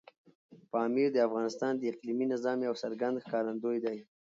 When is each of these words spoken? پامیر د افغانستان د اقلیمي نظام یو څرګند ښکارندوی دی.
پامیر 0.71 1.09
د 1.13 1.17
افغانستان 1.27 1.73
د 1.77 1.83
اقلیمي 1.91 2.25
نظام 2.33 2.57
یو 2.67 2.73
څرګند 2.83 3.21
ښکارندوی 3.23 3.77
دی. 3.85 3.97